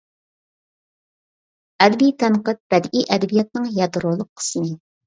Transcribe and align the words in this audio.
ئەدەبىي 1.85 2.17
تەنقىد 2.25 2.63
بەدىئىي 2.73 3.09
ئەدەبىياتنىڭ 3.13 3.73
يادرولۇق 3.79 4.35
قىسمى. 4.43 4.79